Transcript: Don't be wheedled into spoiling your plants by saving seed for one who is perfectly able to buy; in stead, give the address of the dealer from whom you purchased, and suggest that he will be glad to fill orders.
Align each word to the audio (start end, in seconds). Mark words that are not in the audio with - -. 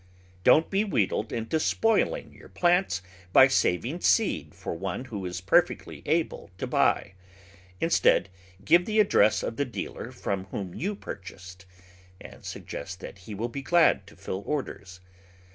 Don't 0.43 0.71
be 0.71 0.83
wheedled 0.83 1.31
into 1.31 1.59
spoiling 1.59 2.33
your 2.33 2.49
plants 2.49 3.03
by 3.31 3.47
saving 3.47 4.01
seed 4.01 4.55
for 4.55 4.73
one 4.73 5.05
who 5.05 5.23
is 5.27 5.41
perfectly 5.41 6.01
able 6.07 6.49
to 6.57 6.65
buy; 6.65 7.13
in 7.79 7.91
stead, 7.91 8.27
give 8.65 8.87
the 8.87 8.99
address 8.99 9.43
of 9.43 9.57
the 9.57 9.63
dealer 9.65 10.11
from 10.11 10.45
whom 10.45 10.73
you 10.73 10.95
purchased, 10.95 11.67
and 12.19 12.43
suggest 12.43 12.99
that 13.01 13.19
he 13.29 13.35
will 13.35 13.47
be 13.47 13.61
glad 13.61 14.07
to 14.07 14.15
fill 14.15 14.43
orders. 14.47 15.01